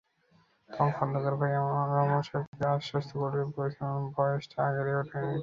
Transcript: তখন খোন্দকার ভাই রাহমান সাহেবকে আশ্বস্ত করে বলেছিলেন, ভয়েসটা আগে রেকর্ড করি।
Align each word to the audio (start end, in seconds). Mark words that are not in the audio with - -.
তখন 0.69 0.89
খোন্দকার 0.97 1.35
ভাই 1.41 1.51
রাহমান 1.53 2.21
সাহেবকে 2.27 2.65
আশ্বস্ত 2.75 3.11
করে 3.21 3.39
বলেছিলেন, 3.51 3.95
ভয়েসটা 4.15 4.57
আগে 4.67 4.81
রেকর্ড 4.81 5.07
করি। 5.13 5.37